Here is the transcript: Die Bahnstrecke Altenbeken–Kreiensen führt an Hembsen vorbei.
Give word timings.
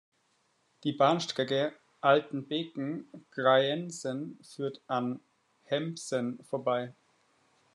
Die 0.83 0.93
Bahnstrecke 0.93 1.73
Altenbeken–Kreiensen 2.01 4.39
führt 4.43 4.81
an 4.87 5.19
Hembsen 5.65 6.43
vorbei. 6.43 6.95